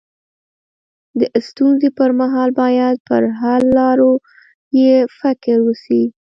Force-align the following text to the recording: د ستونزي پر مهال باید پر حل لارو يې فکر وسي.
د 1.19 1.21
ستونزي 1.47 1.89
پر 1.97 2.09
مهال 2.19 2.49
باید 2.61 2.95
پر 3.07 3.23
حل 3.39 3.63
لارو 3.77 4.11
يې 4.79 4.93
فکر 5.19 5.57
وسي. 5.67 6.01